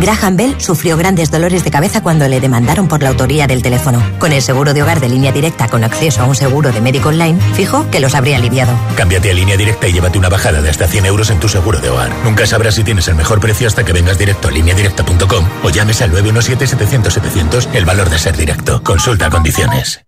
Graham 0.00 0.36
Bell 0.36 0.60
sufrió 0.60 0.96
grandes 0.96 1.30
dolores 1.30 1.64
de 1.64 1.70
cabeza 1.70 2.02
cuando 2.02 2.28
le 2.28 2.40
demandaron 2.40 2.88
por 2.88 3.02
la 3.02 3.08
autoría 3.08 3.46
del 3.46 3.62
teléfono. 3.62 4.02
Con 4.18 4.32
el 4.32 4.42
seguro 4.42 4.74
de 4.74 4.82
hogar 4.82 5.00
de 5.00 5.08
línea 5.08 5.32
directa 5.32 5.68
con 5.68 5.84
acceso 5.84 6.22
a 6.22 6.24
un 6.24 6.34
seguro 6.34 6.72
de 6.72 6.80
médico 6.80 7.08
online, 7.08 7.40
fijo 7.54 7.90
que 7.90 8.00
los 8.00 8.14
habría 8.14 8.36
aliviado. 8.36 8.72
Cámbiate 8.96 9.30
a 9.30 9.34
línea 9.34 9.56
directa 9.56 9.88
y 9.88 9.92
llévate 9.92 10.18
una 10.18 10.28
bajada 10.28 10.62
de 10.62 10.70
hasta 10.70 10.86
100 10.86 11.06
euros 11.06 11.30
en 11.30 11.40
tu 11.40 11.48
seguro 11.48 11.80
de 11.80 11.90
hogar. 11.90 12.10
Nunca 12.24 12.46
sabrás 12.46 12.74
si 12.74 12.84
tienes 12.84 13.08
el 13.08 13.16
mejor 13.16 13.40
precio 13.40 13.66
hasta 13.66 13.84
que 13.84 13.92
vengas 13.92 14.18
directo 14.18 14.48
a 14.48 14.50
lineadirecta.com 14.50 15.44
o 15.62 15.70
llames 15.70 16.00
al 16.02 16.12
917-700-700 16.12 17.68
el 17.74 17.84
valor 17.84 18.08
de 18.10 18.18
ser 18.18 18.36
directo. 18.36 18.82
Consulta 18.82 19.30
condiciones. 19.30 20.00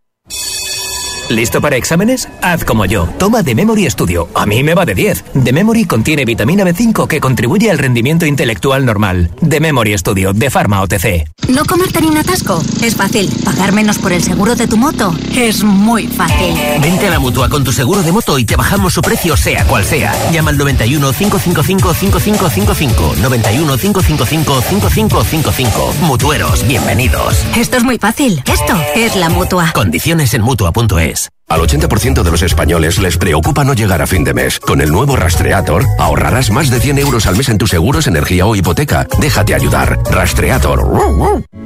¿Listo 1.31 1.61
para 1.61 1.77
exámenes? 1.77 2.29
Haz 2.43 2.64
como 2.64 2.87
yo. 2.87 3.07
Toma 3.16 3.45
The 3.45 3.55
Memory 3.55 3.88
Studio. 3.88 4.29
A 4.35 4.47
mí 4.47 4.64
me 4.64 4.75
va 4.75 4.85
de 4.85 4.97
10. 4.97 5.25
The 5.45 5.53
Memory 5.53 5.85
contiene 5.85 6.25
vitamina 6.25 6.64
B5 6.64 7.07
que 7.07 7.21
contribuye 7.21 7.71
al 7.71 7.79
rendimiento 7.79 8.27
intelectual 8.27 8.85
normal. 8.85 9.31
The 9.49 9.61
Memory 9.61 9.97
Studio, 9.97 10.33
de 10.33 10.51
Pharma 10.51 10.83
OTC. 10.83 11.31
¿No 11.49 11.64
comerte 11.64 12.01
ni 12.01 12.09
un 12.09 12.19
atasco? 12.19 12.61
Es 12.83 12.97
fácil. 12.97 13.31
¿Pagar 13.45 13.73
menos 13.73 13.99
por 13.99 14.12
el 14.12 14.23
seguro 14.25 14.57
de 14.57 14.66
tu 14.66 14.77
moto? 14.77 15.14
Es 15.37 15.62
muy 15.62 16.09
fácil. 16.09 16.53
Vente 16.83 17.07
a 17.07 17.11
la 17.11 17.21
mutua 17.21 17.49
con 17.49 17.62
tu 17.62 17.71
seguro 17.71 18.03
de 18.03 18.11
moto 18.11 18.37
y 18.37 18.45
te 18.45 18.57
bajamos 18.57 18.93
su 18.93 19.01
precio, 19.01 19.37
sea 19.37 19.64
cual 19.66 19.85
sea. 19.85 20.12
Llama 20.33 20.51
al 20.51 20.59
91 20.59 21.12
555 21.12 21.95
5555. 21.95 23.14
91 23.23 23.79
555 23.79 24.62
5555. 24.62 25.95
Mutueros, 26.03 26.66
bienvenidos. 26.66 27.45
Esto 27.57 27.77
es 27.77 27.85
muy 27.85 27.99
fácil. 27.99 28.43
Esto 28.53 28.75
es 28.97 29.14
la 29.14 29.29
mutua. 29.29 29.71
Condiciones 29.73 30.35
en 30.35 30.43
mutua.es. 30.43 31.19
Al 31.48 31.61
80% 31.61 32.22
de 32.22 32.30
los 32.30 32.42
españoles 32.42 32.98
les 32.98 33.18
preocupa 33.18 33.64
no 33.64 33.74
llegar 33.74 34.00
a 34.00 34.06
fin 34.06 34.22
de 34.22 34.33
mes. 34.33 34.61
Con 34.61 34.80
el 34.80 34.90
nuevo 34.90 35.16
Rastreator 35.16 35.85
ahorrarás 35.98 36.50
más 36.50 36.70
de 36.70 36.78
100 36.78 36.98
euros 36.98 37.26
al 37.26 37.37
mes 37.37 37.48
en 37.48 37.59
tus 37.59 37.70
seguros, 37.70 38.06
energía 38.06 38.46
o 38.46 38.54
hipoteca. 38.54 39.09
Déjate 39.20 39.54
ayudar. 39.54 39.98
Rastreator. 40.11 40.80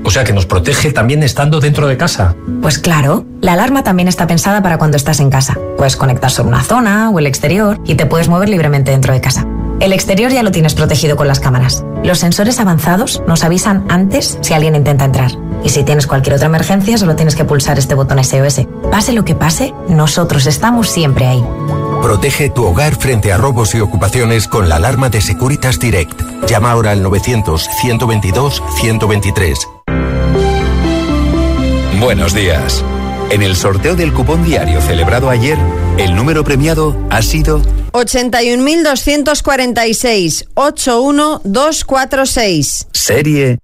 O 0.04 0.10
sea 0.10 0.24
que 0.24 0.32
nos 0.32 0.46
protege 0.46 0.92
también 0.92 1.22
estando 1.22 1.60
dentro 1.60 1.86
de 1.86 1.96
casa. 1.96 2.34
Pues 2.62 2.78
claro, 2.78 3.26
la 3.40 3.52
alarma 3.52 3.84
también 3.84 4.08
está 4.08 4.26
pensada 4.26 4.62
para 4.62 4.78
cuando 4.78 4.96
estás 4.96 5.20
en 5.20 5.30
casa. 5.30 5.58
Puedes 5.76 5.96
conectar 5.96 6.30
sobre 6.30 6.48
una 6.48 6.62
zona 6.62 7.10
o 7.10 7.18
el 7.18 7.26
exterior 7.26 7.78
y 7.84 7.94
te 7.94 8.06
puedes 8.06 8.28
mover 8.28 8.48
libremente 8.48 8.90
dentro 8.90 9.12
de 9.12 9.20
casa. 9.20 9.46
El 9.80 9.92
exterior 9.92 10.30
ya 10.30 10.42
lo 10.42 10.52
tienes 10.52 10.74
protegido 10.74 11.16
con 11.16 11.28
las 11.28 11.40
cámaras. 11.40 11.84
Los 12.04 12.18
sensores 12.18 12.60
avanzados 12.60 13.22
nos 13.26 13.44
avisan 13.44 13.84
antes 13.88 14.38
si 14.40 14.54
alguien 14.54 14.76
intenta 14.76 15.04
entrar. 15.04 15.32
Y 15.64 15.70
si 15.70 15.82
tienes 15.82 16.06
cualquier 16.06 16.36
otra 16.36 16.46
emergencia, 16.46 16.96
solo 16.98 17.16
tienes 17.16 17.34
que 17.34 17.44
pulsar 17.44 17.76
este 17.78 17.94
botón 17.94 18.22
SOS. 18.22 18.66
Pase 18.90 19.14
lo 19.14 19.24
que 19.24 19.34
pase, 19.34 19.72
nosotros 19.88 20.44
estamos 20.46 20.90
siempre 20.90 21.26
ahí. 21.26 21.42
Protege 22.02 22.50
tu 22.50 22.66
hogar 22.66 22.96
frente 22.96 23.32
a 23.32 23.38
robos 23.38 23.74
y 23.74 23.80
ocupaciones 23.80 24.46
con 24.46 24.68
la 24.68 24.76
alarma 24.76 25.08
de 25.08 25.22
Securitas 25.22 25.78
Direct. 25.78 26.20
Llama 26.46 26.72
ahora 26.72 26.90
al 26.90 27.02
900-122-123. 27.02 29.56
Buenos 31.98 32.34
días. 32.34 32.84
En 33.30 33.40
el 33.42 33.56
sorteo 33.56 33.96
del 33.96 34.12
cupón 34.12 34.44
diario 34.44 34.82
celebrado 34.82 35.30
ayer, 35.30 35.56
el 35.96 36.14
número 36.14 36.44
premiado 36.44 36.94
ha 37.08 37.22
sido 37.22 37.62
81.246 37.92 40.44
81246. 40.54 42.88
serie. 42.92 43.63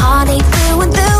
Heartache 0.00 0.42
through 0.42 0.80
and 0.80 0.94
through. 0.94 1.19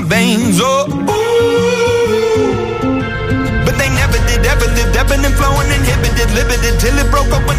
My 0.00 0.06
veins. 0.06 0.60
Oh, 0.62 0.86
ooh. 0.86 1.08
But 3.64 3.74
they 3.78 3.90
never 3.90 4.18
did, 4.30 4.46
ever 4.46 4.68
lived, 4.78 4.94
ebbing 4.94 5.24
and 5.26 5.34
flowing, 5.34 5.66
inhibited, 5.74 6.30
limited, 6.38 6.78
till 6.78 6.94
it 6.98 7.10
broke 7.10 7.32
up 7.34 7.42
when 7.48 7.58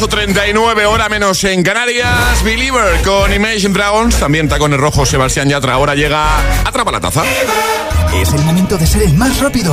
8.39, 0.00 0.84
hora 0.86 1.08
menos 1.08 1.42
en 1.44 1.62
Canarias. 1.62 2.44
Believer 2.44 3.00
con 3.02 3.32
Imagine 3.32 3.72
Dragons. 3.72 4.16
También 4.16 4.46
tacones 4.46 4.78
rojos 4.78 5.08
Sebastián 5.08 5.48
Yatra. 5.48 5.72
Ahora 5.72 5.94
llega 5.94 6.26
Atrapa 6.66 6.92
la 6.92 7.00
Taza. 7.00 7.22
Es 8.14 8.30
el 8.34 8.42
momento 8.42 8.76
de 8.76 8.86
ser 8.86 9.02
el 9.04 9.14
más 9.14 9.40
rápido. 9.40 9.72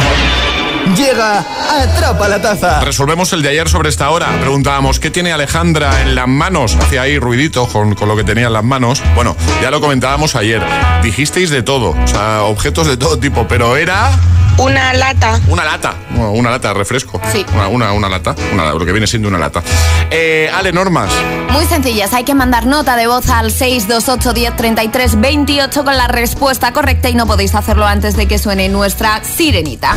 Llega 0.96 1.40
Atrapa 1.78 2.30
la 2.30 2.42
Taza. 2.42 2.80
Resolvemos 2.80 3.34
el 3.34 3.42
de 3.42 3.50
ayer 3.50 3.68
sobre 3.68 3.90
esta 3.90 4.10
hora. 4.12 4.30
Preguntábamos, 4.40 5.02
¿qué 5.02 5.12
tiene 5.12 5.34
Alejandra 5.34 6.02
en 6.02 6.16
las 6.16 6.28
manos? 6.30 6.78
Hacía 6.78 7.02
ahí 7.02 7.20
ruidito 7.20 7.68
con, 7.68 7.94
con 7.96 8.08
lo 8.08 8.16
que 8.16 8.24
tenía 8.24 8.48
en 8.48 8.54
las 8.54 8.64
manos. 8.64 9.04
Bueno, 9.16 9.36
ya 9.62 9.72
lo 9.72 9.82
comentábamos 9.82 10.38
ayer. 10.38 10.64
Dijisteis 11.04 11.50
de 11.50 11.64
todo, 11.64 11.90
o 12.02 12.08
sea, 12.08 12.44
objetos 12.44 12.88
de 12.88 12.96
todo 12.96 13.20
tipo, 13.20 13.46
pero 13.48 13.76
era... 13.76 14.12
Una 14.58 14.94
lata. 14.94 15.40
Una 15.48 15.64
lata, 15.64 15.96
una 16.16 16.52
lata 16.52 16.68
de 16.70 16.74
refresco. 16.76 17.20
Sí. 17.32 17.46
Una, 17.54 17.68
una, 17.68 17.92
una 17.92 18.10
lata, 18.10 18.36
lo 18.56 18.86
que 18.86 18.92
viene 18.92 19.08
siendo 19.08 19.28
una 19.28 19.40
lata. 19.40 19.64
Eh, 20.12 20.50
Ale, 20.54 20.72
normas. 20.72 21.10
Muy 21.50 21.66
sencillas, 21.66 22.14
hay 22.14 22.24
que 22.24 22.36
mandar 22.36 22.66
nota 22.66 22.96
de 22.96 23.08
voz 23.08 23.30
al 23.30 23.52
628 23.52 24.34
10 24.34 24.56
33 24.56 25.20
28 25.20 25.84
con 25.84 25.98
la 25.98 26.08
respuesta 26.08 26.72
correcta 26.72 27.10
y 27.10 27.16
no 27.16 27.26
podéis 27.26 27.56
hacerlo 27.56 27.86
antes 27.86 28.16
de 28.16 28.28
que 28.28 28.38
suene 28.38 28.70
nuestra 28.70 29.24
sirenita. 29.24 29.96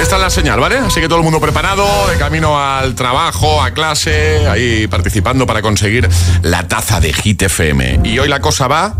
Esta 0.00 0.16
es 0.16 0.22
la 0.22 0.30
señal, 0.30 0.58
¿vale? 0.58 0.78
Así 0.78 1.00
que 1.00 1.08
todo 1.08 1.18
el 1.18 1.24
mundo 1.24 1.40
preparado, 1.40 1.86
de 2.08 2.16
camino 2.16 2.58
al 2.58 2.94
trabajo, 2.94 3.62
a 3.62 3.72
clase, 3.72 4.48
ahí 4.48 4.86
participando 4.86 5.46
para 5.46 5.60
conseguir 5.60 6.08
la 6.42 6.66
taza 6.66 7.00
de 7.00 7.12
Hit 7.12 7.42
FM. 7.42 8.00
Y 8.04 8.18
hoy 8.18 8.28
la 8.28 8.40
cosa 8.40 8.68
va 8.68 8.94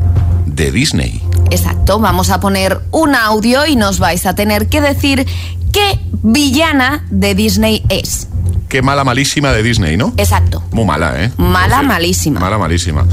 de 0.44 0.70
Disney. 0.70 1.27
Exacto, 1.50 1.98
vamos 1.98 2.30
a 2.30 2.40
poner 2.40 2.80
un 2.90 3.14
audio 3.14 3.66
y 3.66 3.76
nos 3.76 3.98
vais 3.98 4.26
a 4.26 4.34
tener 4.34 4.68
que 4.68 4.80
decir 4.80 5.26
qué 5.72 5.98
villana 6.22 7.04
de 7.10 7.34
Disney 7.34 7.82
es. 7.88 8.28
Qué 8.68 8.82
mala 8.82 9.02
malísima 9.02 9.52
de 9.52 9.62
Disney, 9.62 9.96
¿no? 9.96 10.12
Exacto. 10.18 10.62
Muy 10.72 10.84
mala, 10.84 11.14
¿eh? 11.16 11.32
Mala, 11.38 11.80
malísima. 11.82 12.38
Mala 12.38 12.58
malísima. 12.58 13.06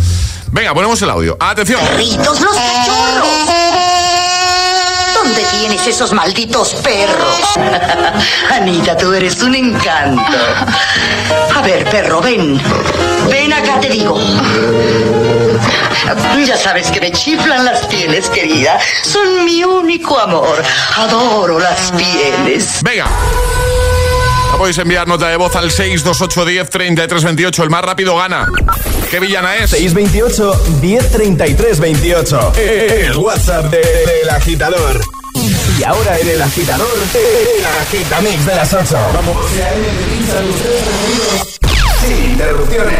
Venga, 0.51 0.73
ponemos 0.73 1.01
el 1.01 1.09
audio. 1.09 1.37
Atención. 1.39 1.79
¡Perritos 1.81 2.41
los 2.41 2.53
cachorros! 2.53 3.29
¿Dónde 5.13 5.41
tienes 5.57 5.87
esos 5.87 6.11
malditos 6.11 6.73
perros? 6.75 7.39
Anita, 8.51 8.97
tú 8.97 9.13
eres 9.13 9.41
un 9.41 9.55
encanto. 9.55 10.21
A 11.55 11.61
ver, 11.61 11.89
perro, 11.89 12.19
ven. 12.21 12.61
Ven 13.29 13.53
acá, 13.53 13.79
te 13.79 13.89
digo. 13.89 14.19
Ya 16.45 16.57
sabes 16.57 16.91
que 16.91 16.99
me 17.01 17.11
chiflan 17.11 17.65
las 17.65 17.85
pieles, 17.87 18.29
querida. 18.29 18.79
Son 19.03 19.45
mi 19.45 19.63
único 19.63 20.19
amor. 20.19 20.61
Adoro 20.97 21.59
las 21.59 21.91
pieles. 21.91 22.79
Venga. 22.83 23.07
Podéis 24.57 24.77
enviar 24.77 25.07
nota 25.07 25.27
de 25.27 25.35
voz 25.35 25.55
al 25.55 25.69
628 25.71 26.45
10 26.45 26.69
33 26.69 27.23
28. 27.23 27.63
El 27.63 27.69
más 27.69 27.83
rápido 27.83 28.15
gana. 28.17 28.47
¿Qué 29.09 29.19
villana 29.19 29.55
es? 29.57 29.71
628 29.71 30.63
1033 30.81 31.79
28. 31.79 32.53
El 32.55 33.17
WhatsApp 33.17 33.65
de- 33.65 33.77
del 33.81 34.29
agitador. 34.29 35.01
Y 35.77 35.83
ahora 35.83 36.17
en 36.19 36.29
el 36.29 36.41
agitador, 36.41 36.87
el 37.13 37.65
agitamix 37.81 38.45
de 38.45 38.55
las 38.55 38.73
8. 38.73 38.97
Vamos. 39.13 39.35
Sin 42.01 42.31
interrupciones. 42.31 42.99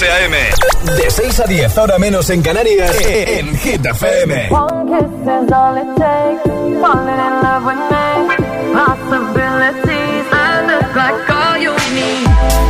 José 0.00 0.12
A.M. 0.12 0.34
De 0.96 1.10
6 1.10 1.40
a 1.40 1.44
10, 1.44 1.76
ahora 1.76 1.98
menos 1.98 2.30
en 2.30 2.40
Canarias, 2.40 2.96
en 3.06 3.54
Hit 3.54 3.84
FM. 3.84 4.48
One 4.50 4.86
kiss 4.86 5.04
is 5.04 5.52
all 5.52 5.76
it 5.76 5.94
takes. 5.96 6.42
Falling 6.80 7.20
in 7.20 7.42
love 7.42 7.66
with 7.66 7.76
me. 7.90 8.36
Possibilities. 8.72 10.24
I 10.32 10.64
look 10.66 10.96
like 10.96 11.28
all 11.28 11.58
you 11.58 11.74
need. 11.92 12.69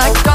like 0.00 0.29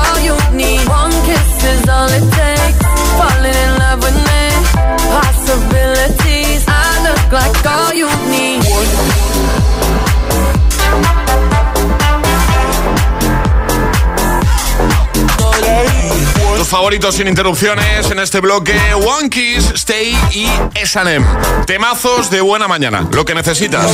favoritos 16.68 17.16
sin 17.16 17.28
interrupciones 17.28 18.10
en 18.10 18.20
este 18.20 18.40
bloque 18.40 18.74
One 18.94 19.30
Kiss, 19.30 19.72
Stay 19.76 20.18
y 20.32 20.48
S&M. 20.76 21.26
Temazos 21.66 22.30
de 22.30 22.42
buena 22.42 22.68
mañana, 22.68 23.08
lo 23.12 23.26
que 23.26 23.36
necesitas. 23.36 23.86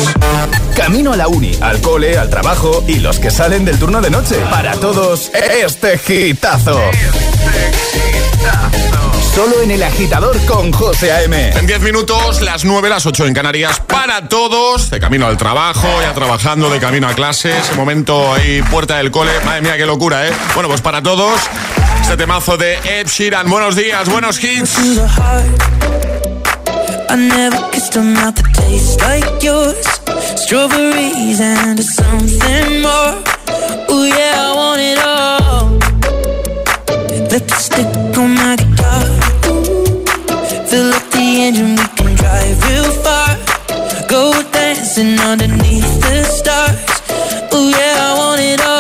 Camino 0.76 1.14
a 1.14 1.18
la 1.18 1.28
uni, 1.28 1.58
al 1.62 1.82
cole, 1.82 2.18
al 2.18 2.30
trabajo 2.30 2.84
y 2.88 3.00
los 3.00 3.20
que 3.20 3.32
salen 3.32 3.66
del 3.66 3.80
turno 3.80 4.02
de 4.02 4.10
noche. 4.10 4.36
Para 4.50 4.74
todos, 4.74 5.32
este 5.34 5.98
gitazo. 5.98 6.80
Solo 9.34 9.62
en 9.62 9.72
el 9.72 9.82
agitador 9.82 10.38
con 10.46 10.74
José 10.74 11.14
A.M. 11.14 11.52
En 11.52 11.66
10 11.66 11.80
minutos, 11.82 12.42
las 12.42 12.66
9, 12.66 12.90
las 12.90 13.06
8 13.06 13.28
en 13.28 13.34
Canarias, 13.34 13.82
para 13.88 14.28
todos, 14.28 14.90
de 14.90 15.00
camino 15.00 15.26
al 15.26 15.38
trabajo, 15.38 15.88
ya 16.02 16.14
trabajando, 16.14 16.70
de 16.70 16.80
camino 16.80 17.08
a 17.08 17.14
clases, 17.14 17.74
momento 17.78 18.34
ahí, 18.34 18.62
puerta 18.64 18.98
del 18.98 19.10
cole, 19.10 19.32
madre 19.46 19.62
mía, 19.62 19.78
qué 19.78 19.86
locura, 19.86 20.28
¿eh? 20.28 20.34
Bueno, 20.54 20.68
pues 20.68 20.82
para 20.82 21.02
todos, 21.02 21.40
este 22.12 22.24
temazo 22.24 22.58
de 22.58 22.74
Ed 22.84 23.08
Sheeran. 23.08 23.50
Buenos 23.50 23.74
días, 23.78 24.10
buenos 24.10 24.38
hits. 24.44 24.78
I 27.10 27.16
never 27.16 27.58
kissed 27.72 27.96
a 27.96 28.02
mouth 28.02 28.36
that 28.36 28.52
tastes 28.54 29.00
like 29.02 29.42
yours. 29.42 29.78
Strawberries 30.36 31.40
and 31.40 31.82
something 31.82 32.82
more. 32.82 33.16
Ooh, 33.90 34.04
yeah, 34.04 34.44
I 34.44 34.54
want 34.56 34.82
it 34.82 35.00
all. 35.00 35.80
Lipstick 37.32 37.88
on 38.18 38.36
my 38.36 38.58
guitar. 38.58 39.06
Fill 40.68 40.94
up 40.94 41.10
the 41.12 41.44
engine, 41.46 41.78
we 41.78 41.88
can 41.96 42.16
drive 42.16 42.62
real 42.68 42.92
far. 43.04 43.38
Go 44.10 44.34
dancing 44.52 45.18
underneath 45.20 46.02
the 46.02 46.26
stars. 46.26 46.76
Ooh, 47.54 47.70
yeah, 47.70 48.10
I 48.10 48.18
want 48.18 48.42
it 48.42 48.60
all. 48.60 48.71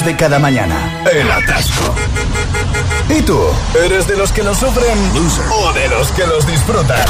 de 0.00 0.16
cada 0.16 0.38
mañana. 0.38 1.02
El 1.12 1.30
atasco. 1.30 1.94
¿Y 3.10 3.20
tú? 3.22 3.38
¿Eres 3.84 4.06
de 4.06 4.16
los 4.16 4.32
que 4.32 4.42
lo 4.42 4.54
sufren 4.54 4.98
o 5.52 5.72
de 5.74 5.88
los 5.90 6.10
que 6.12 6.26
los 6.26 6.46
disfrutan? 6.46 7.04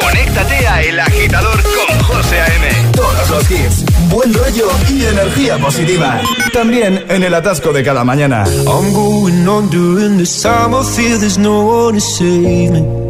Conéctate 0.00 0.68
a 0.68 0.82
El 0.82 1.00
Agitador 1.00 1.60
con 1.62 1.98
José 2.04 2.40
A.M. 2.40 2.92
Todos 2.92 3.30
los 3.30 3.50
hits, 3.50 3.84
buen 4.08 4.32
rollo 4.32 4.70
y 4.88 5.04
energía 5.04 5.58
positiva. 5.58 6.20
También 6.52 7.04
en 7.08 7.24
el 7.24 7.34
atasco 7.34 7.72
de 7.72 7.82
cada 7.82 8.04
mañana. 8.04 8.44
I'm 8.46 8.92
going 8.92 9.48
on 9.48 9.68
doing 9.68 10.16
this 10.16 10.42
time, 10.42 10.70
there's 10.70 11.38
no 11.38 11.88
one 11.88 11.98
to 11.98 12.24
me. 12.24 13.09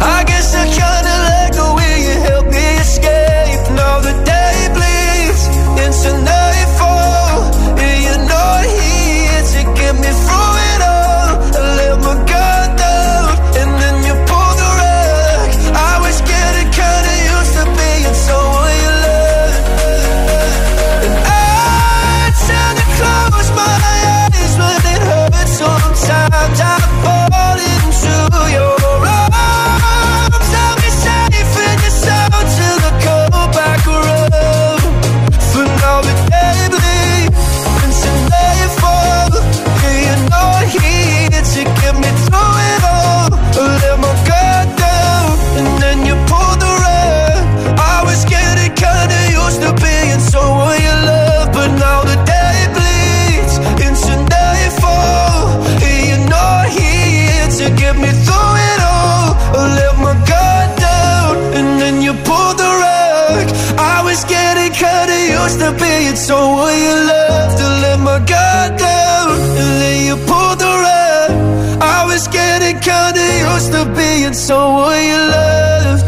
I 0.00 0.24
guess 0.26 0.54
I 0.54 0.64
kinda 0.66 1.16
the 1.58 1.68
way 1.76 1.94
you 2.06 2.14
help 2.28 2.46
me 2.46 2.66
escape. 2.84 3.60
Now 3.78 4.00
the 4.00 4.14
day 4.24 4.68
bleeds 4.76 5.42
into 5.84 6.10
nightfall, 6.24 6.43
love, 67.10 67.56
to. 67.56 67.74
I 71.80 72.04
was 72.06 72.28
getting 72.28 72.78
you 74.96 75.16
love. 75.16 76.02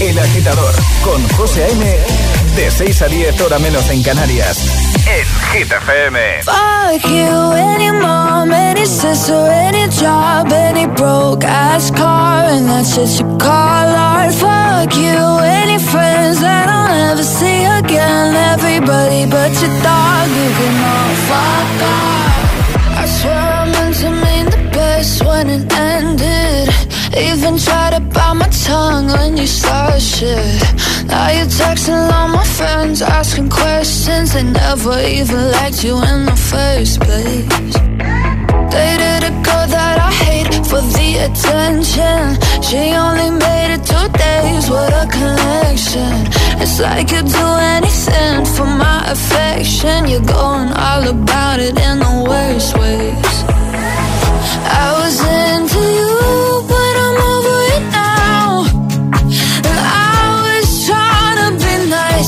El 0.00 0.18
agitador 0.18 0.74
con 1.04 1.28
José 1.36 1.64
A.M. 1.64 1.96
De 2.56 2.70
6 2.70 3.02
a 3.02 3.08
10 3.08 3.40
hora 3.40 3.58
menos 3.58 3.88
en 3.90 4.02
Canarias. 4.02 4.85
En 5.06 5.24
Hit 5.52 5.70
FM. 5.70 6.16
Fuck 6.42 7.04
you, 7.08 7.52
any 7.52 7.90
mom, 7.92 8.50
any 8.50 8.84
sister, 8.84 9.46
any 9.50 9.88
job, 9.88 10.50
any 10.52 10.86
broke 10.86 11.44
ass 11.44 11.90
car, 11.90 12.42
and 12.44 12.68
that's 12.68 12.94
shit 12.94 13.20
you 13.20 13.36
call 13.38 13.88
art. 13.94 14.34
Fuck 14.34 14.96
you, 14.96 15.18
any 15.42 15.78
friends 15.78 16.40
that 16.40 16.68
I'll 16.68 16.88
never 16.88 17.22
see 17.22 17.64
again. 17.64 18.34
Everybody 18.54 19.26
but 19.30 19.52
your 19.62 19.74
dog, 19.86 20.28
you 20.40 20.50
can 20.58 20.74
all 20.92 21.14
fuck 21.30 21.82
off. 21.94 22.98
I 22.98 23.06
swear 23.06 23.38
I 23.60 23.70
meant 23.70 23.96
to 24.02 24.10
mean 24.10 24.46
the 24.46 24.70
best 24.74 25.24
when 25.24 25.48
it 25.48 25.72
ended. 25.72 26.68
Even 27.16 27.58
tried 27.58 27.94
to 27.94 28.00
bite 28.00 28.34
my 28.34 28.48
tongue 28.48 29.06
when 29.06 29.36
you 29.36 29.46
started 29.46 30.02
shit. 30.02 30.95
Now 31.08 31.30
you're 31.30 31.46
texting 31.46 32.12
all 32.12 32.28
my 32.28 32.44
friends, 32.44 33.02
asking 33.02 33.48
questions. 33.50 34.32
They 34.34 34.42
never 34.42 34.98
even 35.00 35.50
liked 35.52 35.84
you 35.84 35.96
in 36.10 36.26
the 36.26 36.36
first 36.50 37.00
place. 37.00 37.74
Dated 38.74 39.22
a 39.30 39.32
girl 39.46 39.66
that 39.76 39.96
I 40.08 40.12
hate 40.24 40.54
for 40.66 40.82
the 40.96 41.08
attention. 41.26 42.22
She 42.62 42.82
only 43.04 43.30
made 43.30 43.70
it 43.76 43.82
two 43.90 44.08
days, 44.24 44.68
what 44.68 44.92
a 44.92 45.06
connection. 45.18 46.12
It's 46.62 46.80
like 46.80 47.10
you'd 47.12 47.26
do 47.26 47.46
anything 47.76 48.44
for 48.54 48.66
my 48.66 49.00
affection. 49.14 50.08
You're 50.08 50.28
going 50.40 50.70
all 50.72 51.04
about 51.08 51.60
it 51.60 51.78
in 51.78 51.98
the 52.00 52.14
worst 52.28 52.76
ways. 52.76 53.34
I 54.82 54.86
was 55.00 55.16
into 55.46 55.82
you, 56.00 56.18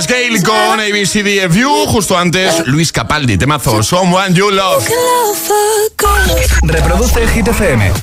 Scale 0.00 0.42
con 0.42 0.80
ABCDFU, 0.80 1.86
justo 1.86 2.16
antes 2.16 2.66
Luis 2.66 2.90
Capaldi, 2.90 3.36
temazo 3.36 3.82
Someone 3.82 4.32
You 4.34 4.50
Love. 4.50 4.88
Reproduce 6.62 7.22
el 7.22 7.28
Hit 7.30 7.48
FM. 7.48 8.00